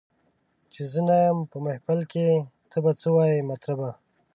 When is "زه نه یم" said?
0.91-1.39